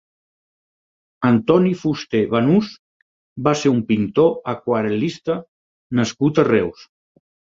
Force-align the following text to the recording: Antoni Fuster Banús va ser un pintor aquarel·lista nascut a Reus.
Antoni 1.27 1.73
Fuster 1.81 2.21
Banús 2.31 2.71
va 3.47 3.53
ser 3.63 3.73
un 3.73 3.83
pintor 3.91 4.33
aquarel·lista 4.55 5.39
nascut 6.01 6.41
a 6.45 6.49
Reus. 6.51 6.89